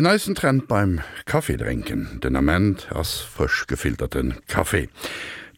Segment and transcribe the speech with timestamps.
[0.00, 4.88] Den neisten Trend beim Kaffeedrinken, den Amment ass frisch gefilterten Kaffee.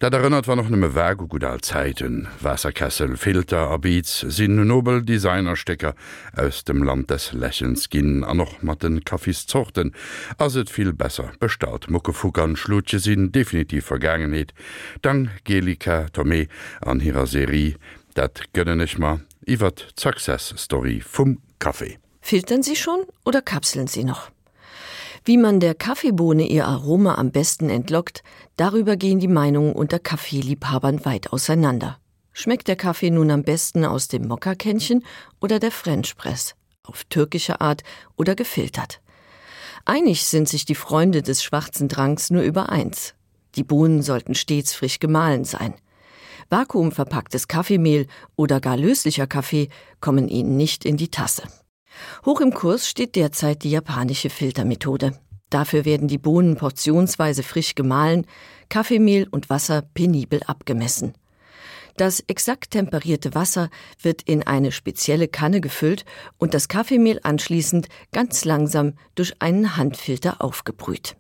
[0.00, 5.94] Dat erinnert war noch nimme Werke gut all Zeiten, Wasserkessel, Filter, Abiz, sinn Nobel Designerstecker
[6.36, 7.88] aus dem Land des Lächelns.
[7.88, 9.94] Ginn an noch mat den Kaffees zochten,
[10.38, 14.54] ass et viel besser bestaut Muckefuckern schlutje sinn definitiv vergangenheet,
[15.02, 16.48] dank Gelika Tomé
[16.80, 17.76] an ihrer Serie,
[18.14, 21.98] dat gönne ich mal iwwer Success Story vum Kaffee.
[22.22, 24.30] Filtern Sie schon oder kapseln Sie noch?
[25.24, 28.22] Wie man der Kaffeebohne ihr Aroma am besten entlockt,
[28.56, 31.98] darüber gehen die Meinungen unter Kaffeeliebhabern weit auseinander.
[32.32, 35.04] Schmeckt der Kaffee nun am besten aus dem Mokkakännchen
[35.40, 37.82] oder der French Press, auf türkische Art
[38.16, 39.00] oder gefiltert?
[39.84, 43.14] Einig sind sich die Freunde des schwarzen Dranks nur über eins.
[43.56, 45.74] Die Bohnen sollten stets frisch gemahlen sein.
[46.48, 49.68] Vakuumverpacktes Kaffeemehl oder gar löslicher Kaffee
[50.00, 51.42] kommen ihnen nicht in die Tasse.
[52.24, 55.18] Hoch im Kurs steht derzeit die japanische Filtermethode.
[55.50, 58.26] Dafür werden die Bohnen portionsweise frisch gemahlen,
[58.68, 61.14] Kaffeemehl und Wasser penibel abgemessen.
[61.96, 63.68] Das exakt temperierte Wasser
[64.00, 66.06] wird in eine spezielle Kanne gefüllt
[66.38, 71.16] und das Kaffeemehl anschließend ganz langsam durch einen Handfilter aufgebrüht.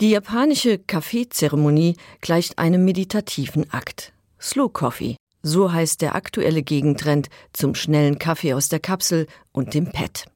[0.00, 4.12] Die japanische Kaffeezeremonie gleicht einem meditativen Akt.
[4.40, 9.90] Slow Coffee so heißt der aktuelle Gegentrend zum schnellen Kaffee aus der Kapsel und dem
[9.92, 10.26] Pad.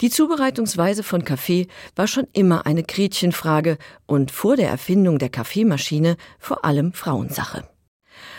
[0.00, 6.16] Die Zubereitungsweise von Kaffee war schon immer eine Gretchenfrage und vor der Erfindung der Kaffeemaschine
[6.38, 7.68] vor allem Frauensache.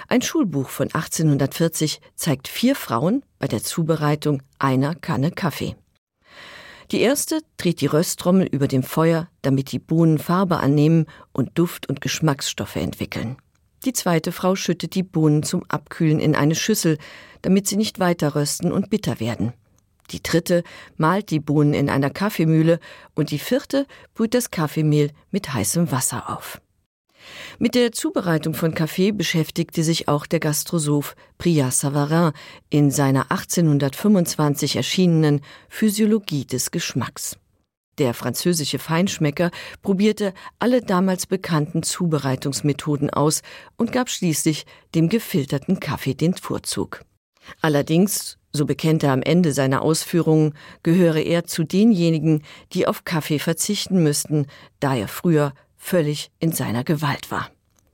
[0.08, 5.76] Ein Schulbuch von 1840 zeigt vier Frauen bei der Zubereitung einer Kanne Kaffee.
[6.92, 11.88] Die erste dreht die Röstrommel über dem Feuer, damit die Bohnen Farbe annehmen und Duft
[11.88, 13.38] und Geschmacksstoffe entwickeln.
[13.86, 16.98] Die zweite Frau schüttet die Bohnen zum Abkühlen in eine Schüssel,
[17.42, 19.54] damit sie nicht weiter rösten und bitter werden.
[20.12, 20.64] Die dritte
[20.98, 22.80] malt die Bohnen in einer Kaffeemühle
[23.16, 26.62] und die vierte brüht das Kaffeemehl mit heißem Wasser auf.
[27.60, 32.34] Mit der Zubereitung von Kaffee beschäftigte sich auch der Gastrosoph Priya Savarin
[32.70, 37.38] in seiner 1825 erschienenen Physiologie des Geschmacks.
[37.98, 43.42] Der französische Feinschmecker probierte alle damals bekannten Zubereitungsmethoden aus
[43.78, 44.66] und gab schließlich
[44.96, 47.04] dem gefilterten Kaffee den Vorzug.
[47.62, 50.54] Allerdings, so bekennt er am Ende seiner Ausführungen,
[50.84, 52.44] gehöre er zu denjenigen,
[52.74, 54.48] die auf Kaffee verzichten müssten,
[54.80, 57.50] da er früher völlig in seiner Gewalt war.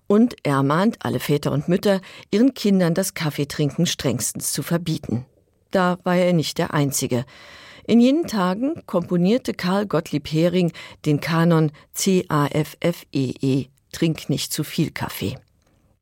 [0.08, 5.26] Und er ermahnt alle Väter und Mütter, ihren Kindern das Kaffeetrinken strengstens zu verbieten.
[5.72, 7.26] Da war er nicht der Einzige.
[7.90, 10.74] In jenen Tagen komponierte Karl Gottlieb Hering
[11.06, 15.38] den Kanon CAFFEE e, Trink nicht zu viel Kaffee.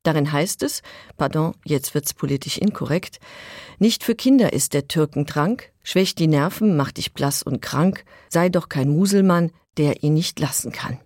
[0.02, 0.82] Darin heißt es,
[1.16, 3.20] pardon, jetzt wird's politisch inkorrekt,
[3.78, 8.50] nicht für Kinder ist der Türkentrank, schwächt die Nerven, macht dich blass und krank, sei
[8.50, 11.00] doch kein Muselmann, der ihn nicht lassen kann.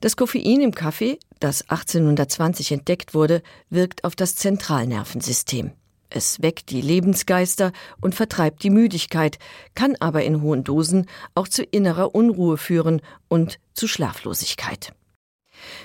[0.00, 5.72] Das Koffein im Kaffee, das 1820 entdeckt wurde, wirkt auf das Zentralnervensystem.
[6.10, 9.38] Es weckt die Lebensgeister und vertreibt die Müdigkeit,
[9.74, 14.92] kann aber in hohen Dosen auch zu innerer Unruhe führen und zu Schlaflosigkeit.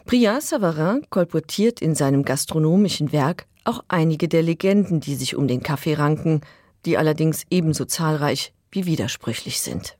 [0.06, 5.62] Priya Savarin kolportiert in seinem gastronomischen Werk auch einige der Legenden, die sich um den
[5.62, 6.42] Kaffee ranken,
[6.86, 9.98] die allerdings ebenso zahlreich wie widersprüchlich sind.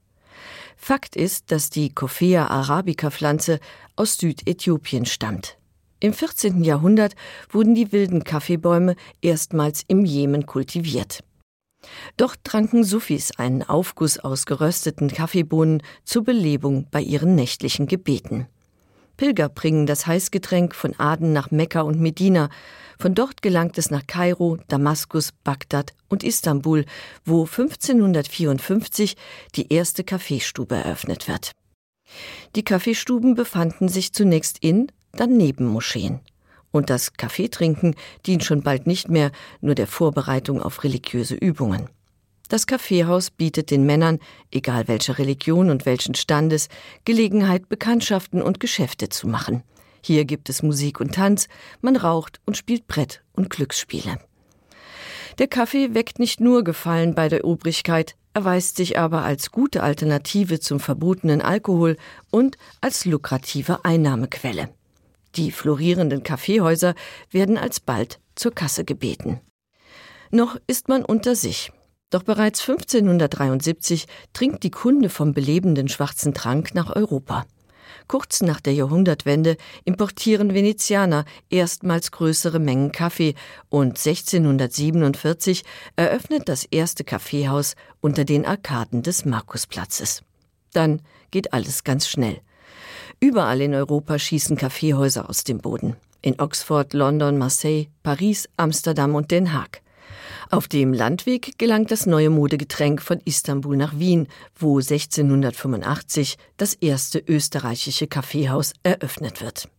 [0.78, 3.60] Fakt ist, dass die Coffea arabica Pflanze
[3.96, 5.58] aus Südäthiopien stammt.
[6.00, 6.64] Im 14.
[6.64, 7.16] Jahrhundert
[7.50, 11.24] wurden die wilden Kaffeebäume erstmals im Jemen kultiviert.
[12.18, 18.48] Doch tranken Sufis einen Aufguss aus gerösteten Kaffeebohnen zur Belebung bei ihren nächtlichen Gebeten.
[19.18, 22.50] Pilger bringen das Heißgetränk von Aden nach Mekka und Medina,
[23.00, 26.86] von dort gelangt es nach Kairo, Damaskus, Bagdad und Istanbul,
[27.24, 29.16] wo 1554
[29.56, 31.52] die erste Kaffeestube eröffnet wird.
[32.56, 36.20] Die Kaffeestuben befanden sich zunächst in dann Nebenmoscheen.
[36.72, 37.96] Und das Kaffeetrinken
[38.26, 39.32] dient schon bald nicht mehr
[39.62, 41.90] nur der Vorbereitung auf religiöse Übungen.
[42.50, 44.20] Das Kaffeehaus bietet den Männern,
[44.52, 46.70] egal welcher Religion und welchen Standes,
[47.04, 49.64] Gelegenheit, Bekanntschaften und Geschäfte zu machen.
[50.02, 51.48] Hier gibt es Musik und Tanz,
[51.82, 54.20] man raucht und spielt Brett und Glücksspiele.
[55.40, 60.60] Der Kaffee weckt nicht nur Gefallen bei der Obrigkeit, erweist sich aber als gute Alternative
[60.60, 61.98] zum verbotenen Alkohol
[62.30, 64.70] und als lukrative Einnahmequelle.
[65.36, 66.96] Die florierenden Kaffeehäuser
[67.30, 69.42] werden alsbald zur Kasse gebeten.
[70.32, 71.72] Noch ist man unter sich.
[72.10, 77.46] Doch bereits 1573 trinkt die Kunde vom belebenden schwarzen Trank nach Europa.
[78.08, 83.36] Kurz nach der Jahrhundertwende importieren Venezianer erstmals größere Mengen Kaffee
[83.70, 85.64] und 1647
[85.96, 90.22] eröffnet das erste Kaffeehaus unter den Arkaden des Markusplatzes.
[90.72, 91.02] Dann
[91.32, 92.42] geht alles ganz schnell.
[93.20, 95.96] Überall in Europa schießen Kaffeehäuser aus dem Boden.
[96.22, 99.82] In Oxford, London, Marseille, Paris, Amsterdam und Den Haag.
[100.52, 107.20] Auf dem Landweg gelangt das neue Modegetränk von Istanbul nach Wien, wo 1685 das erste
[107.20, 109.70] österreichische Kaffeehaus eröffnet wird.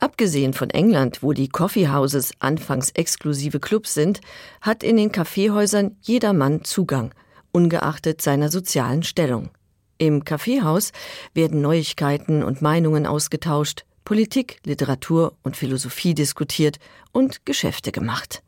[0.00, 4.20] Abgesehen von England, wo die Coffeehouses anfangs exklusive Clubs sind,
[4.60, 7.14] hat in den Kaffeehäusern jeder Mann Zugang,
[7.52, 9.50] ungeachtet seiner sozialen Stellung.
[10.02, 10.90] Im Kaffeehaus
[11.32, 16.80] werden Neuigkeiten und Meinungen ausgetauscht, Politik, Literatur und Philosophie diskutiert
[17.12, 18.42] und Geschäfte gemacht.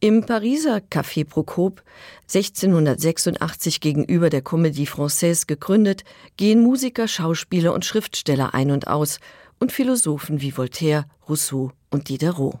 [0.00, 1.82] Im Pariser Café Prokop,
[2.24, 6.04] 1686 gegenüber der Comédie Française gegründet,
[6.36, 9.20] gehen Musiker, Schauspieler und Schriftsteller ein und aus
[9.58, 12.58] und Philosophen wie Voltaire, Rousseau und Diderot.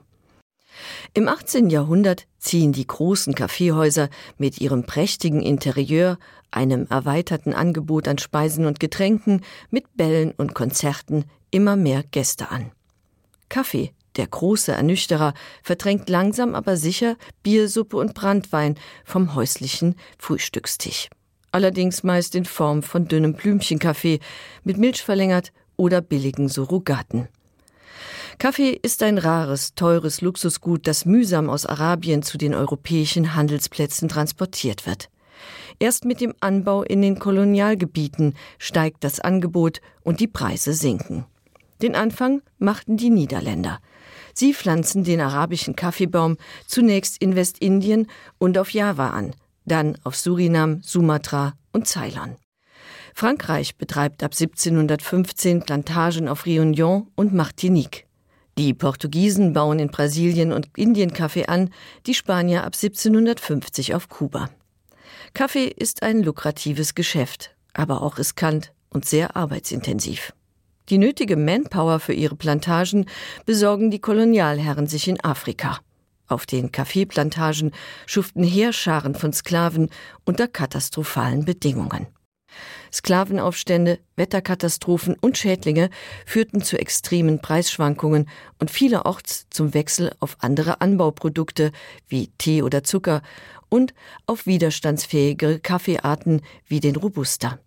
[1.14, 1.70] Im 18.
[1.70, 6.18] Jahrhundert ziehen die großen Kaffeehäuser mit ihrem prächtigen Interieur,
[6.50, 12.72] einem erweiterten Angebot an Speisen und Getränken, mit Bällen und Konzerten immer mehr Gäste an.
[13.48, 18.74] Kaffee der große Ernüchterer verdrängt langsam aber sicher Biersuppe und Brandwein
[19.04, 21.08] vom häuslichen Frühstückstisch.
[21.52, 24.18] Allerdings meist in Form von dünnem Blümchenkaffee
[24.64, 27.28] mit Milch verlängert oder billigen Surrogaten.
[28.38, 34.86] Kaffee ist ein rares, teures Luxusgut, das mühsam aus Arabien zu den europäischen Handelsplätzen transportiert
[34.86, 35.08] wird.
[35.78, 41.24] Erst mit dem Anbau in den Kolonialgebieten steigt das Angebot und die Preise sinken.
[41.82, 43.78] Den Anfang machten die Niederländer.
[44.34, 46.36] Sie pflanzen den arabischen Kaffeebaum
[46.66, 48.06] zunächst in Westindien
[48.38, 52.36] und auf Java an, dann auf Surinam, Sumatra und Ceylon.
[53.14, 58.06] Frankreich betreibt ab 1715 Plantagen auf Réunion und Martinique.
[58.58, 61.70] Die Portugiesen bauen in Brasilien und Indien Kaffee an,
[62.06, 64.50] die Spanier ab 1750 auf Kuba.
[65.34, 70.32] Kaffee ist ein lukratives Geschäft, aber auch riskant und sehr arbeitsintensiv.
[70.88, 73.06] Die nötige Manpower für ihre Plantagen
[73.44, 75.80] besorgen die Kolonialherren sich in Afrika.
[76.26, 77.72] Auf den Kaffeeplantagen
[78.06, 79.90] schuften Heerscharen von Sklaven
[80.24, 82.06] unter katastrophalen Bedingungen.
[82.92, 85.90] Sklavenaufstände, Wetterkatastrophen und Schädlinge
[86.26, 88.28] führten zu extremen Preisschwankungen
[88.58, 91.72] und vielerorts zum Wechsel auf andere Anbauprodukte
[92.08, 93.22] wie Tee oder Zucker
[93.68, 93.94] und
[94.26, 97.58] auf widerstandsfähigere Kaffeearten wie den Robusta.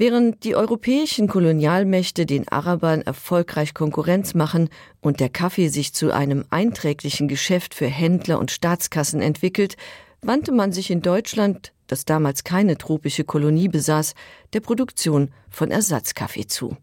[0.00, 4.70] Während die europäischen Kolonialmächte den Arabern erfolgreich Konkurrenz machen
[5.02, 9.76] und der Kaffee sich zu einem einträglichen Geschäft für Händler und Staatskassen entwickelt,
[10.22, 14.14] wandte man sich in Deutschland, das damals keine tropische Kolonie besaß,
[14.52, 16.76] der Produktion von Ersatzkaffee zu.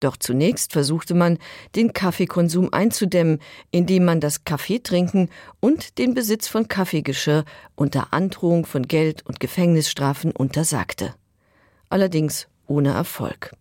[0.00, 1.38] Doch zunächst versuchte man,
[1.76, 3.38] den Kaffeekonsum einzudämmen,
[3.70, 5.28] indem man das Kaffeetrinken
[5.60, 7.44] und den Besitz von Kaffeegeschirr
[7.76, 11.14] unter Androhung von Geld und Gefängnisstrafen untersagte.
[11.90, 13.52] Allerdings ohne Erfolg.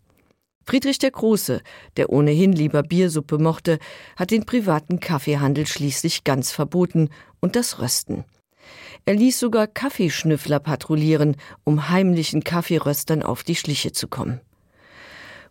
[0.66, 1.62] Friedrich der Große,
[1.98, 3.80] der ohnehin lieber Biersuppe mochte,
[4.16, 7.10] hat den privaten Kaffeehandel schließlich ganz verboten
[7.42, 8.24] und das Rösten.
[9.06, 14.42] Er ließ sogar Kaffeeschnüffler patrouillieren, um heimlichen Kaffeeröstern auf die Schliche zu kommen.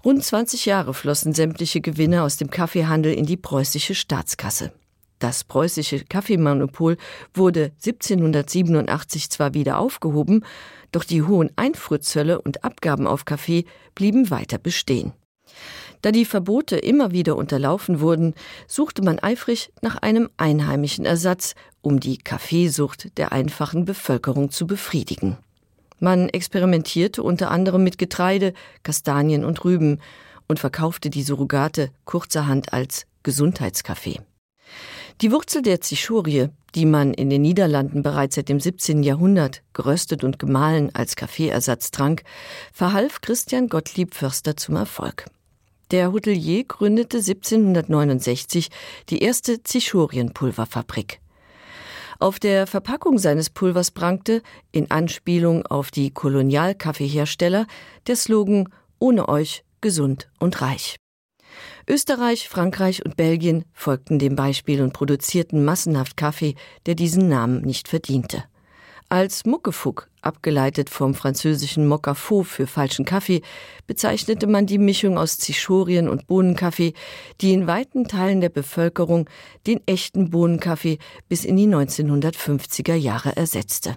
[0.05, 4.73] Rund 20 Jahre flossen sämtliche Gewinne aus dem Kaffeehandel in die preußische Staatskasse.
[5.19, 6.97] Das preußische Kaffeemonopol
[7.35, 10.45] wurde 1787 zwar wieder aufgehoben,
[10.93, 13.65] doch die hohen Einfuhrzölle und Abgaben auf Kaffee
[13.97, 15.13] blieben weiter bestehen.
[16.03, 18.35] Da die Verbote immer wieder unterlaufen wurden,
[18.67, 25.39] suchte man eifrig nach einem einheimischen Ersatz, um die Kaffeesucht der einfachen Bevölkerung zu befriedigen.
[26.01, 28.53] Man experimentierte unter anderem mit Getreide,
[28.85, 30.01] Kastanien und Rüben
[30.47, 34.21] und verkaufte die Surrogate kurzerhand als Gesundheitskaffee.
[35.21, 39.03] Die Wurzel der Zichorie, die man in den Niederlanden bereits seit dem 17.
[39.03, 42.23] Jahrhundert geröstet und gemahlen als Kaffeeersatz trank,
[42.73, 45.25] verhalf Christian Gottlieb Förster zum Erfolg.
[45.91, 48.69] Der Hotelier gründete 1769
[49.09, 51.21] die erste Zichorienpulverfabrik.
[52.19, 57.67] Auf der Verpackung seines Pulvers prangte, in Anspielung auf die Kolonialkaffeehersteller,
[58.07, 58.69] der Slogan
[58.99, 60.97] Ohne euch gesund und reich.
[61.89, 66.55] Österreich, Frankreich und Belgien folgten dem Beispiel und produzierten massenhaft Kaffee,
[66.85, 68.45] der diesen Namen nicht verdiente.
[69.11, 73.41] Als Muckefuck, abgeleitet vom französischen Mokafo für falschen Kaffee,
[73.87, 76.93] bezeichnete man die Mischung aus Zichorien und Bohnenkaffee,
[77.41, 79.29] die in weiten Teilen der Bevölkerung
[79.67, 80.99] den echten Bohnenkaffee
[81.29, 83.97] bis in die 1950er Jahre ersetzte.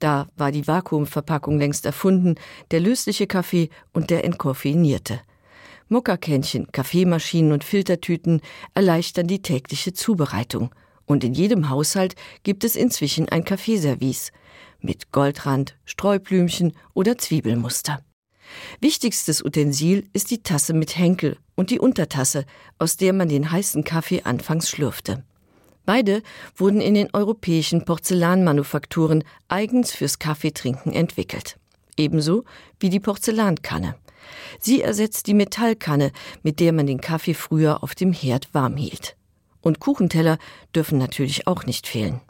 [0.00, 2.34] Da war die Vakuumverpackung längst erfunden,
[2.72, 5.20] der lösliche Kaffee und der entkoffeinierte–
[5.92, 8.40] Mokkakännchen, Kaffeemaschinen und Filtertüten
[8.72, 10.74] erleichtern die tägliche Zubereitung.
[11.06, 14.32] Und in jedem Haushalt gibt es inzwischen ein Kaffeeservice
[14.80, 18.02] mit Goldrand, Streublümchen oder Zwiebelmuster.
[18.80, 22.44] Wichtigstes Utensil ist die Tasse mit Henkel und die Untertasse,
[22.78, 25.24] aus der man den heißen Kaffee anfangs schlürfte.
[25.84, 26.22] Beide
[26.54, 31.58] wurden in den europäischen Porzellanmanufakturen eigens fürs Kaffeetrinken entwickelt.
[31.96, 32.44] Ebenso
[32.78, 33.96] wie die Porzellankanne.
[34.60, 39.16] Sie ersetzt die Metallkanne, mit der man den Kaffee früher auf dem Herd warm hielt.
[39.62, 40.38] Und Kuchenteller
[40.74, 42.20] dürfen natürlich auch nicht fehlen.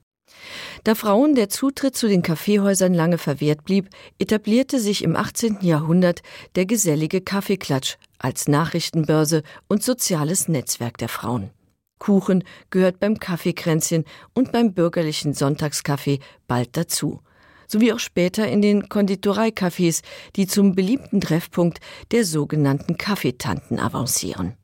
[0.85, 5.59] Da Frauen der Zutritt zu den Kaffeehäusern lange verwehrt blieb, etablierte sich im 18.
[5.61, 6.23] Jahrhundert
[6.55, 11.51] der gesellige Kaffeeklatsch als Nachrichtenbörse und soziales Netzwerk der Frauen.
[11.99, 17.21] Kuchen gehört beim Kaffeekränzchen und beim bürgerlichen Sonntagskaffee bald dazu,
[17.69, 20.03] sowie auch später in den Konditoreikaffees,
[20.35, 21.79] die zum beliebten Treffpunkt
[22.11, 24.57] der sogenannten Kaffeetanten avancieren.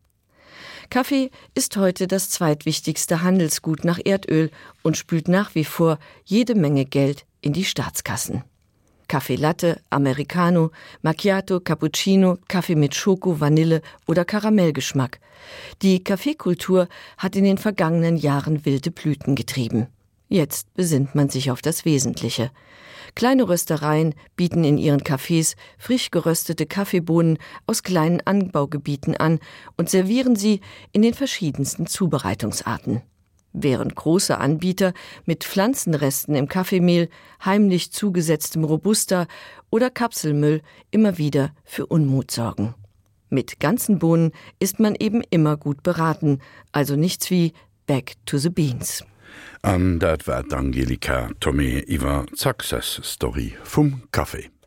[0.91, 4.51] Kaffee ist heute das zweitwichtigste Handelsgut nach Erdöl
[4.83, 8.43] und spült nach wie vor jede Menge Geld in die Staatskassen.
[9.07, 10.71] Kaffee Latte, Americano,
[11.03, 15.21] Macchiato, Cappuccino, Kaffee mit Schoko, Vanille oder Karamellgeschmack.
[15.83, 19.89] Die Kaffeekultur hat in den vergangenen Jahren wilde Blüten getrieben.
[20.29, 22.51] Jetzt besinnt man sich auf das Wesentliche.
[23.15, 29.41] Kleine Röstereien bieten in ihren Cafés frisch geröstete Kaffeebohnen aus kleinen Anbaugebieten an
[29.79, 30.61] und servieren sie
[30.93, 33.03] in den verschiedensten Zubereitungsarten.
[33.55, 34.93] Während große Anbieter
[35.25, 37.09] mit Pflanzenresten im Kaffeemehl,
[37.43, 39.27] heimlich zugesetztem Robusta
[39.71, 42.75] oder Kapselmüll immer wieder für Unmut sorgen.
[43.31, 46.41] Mit ganzen Bohnen ist man eben immer gut beraten,
[46.73, 47.55] also nichts wie
[47.87, 49.03] Back to the Beans.
[49.63, 54.51] An dat wär d'Angelika Tomé iwwer Success Story vum Kaffee.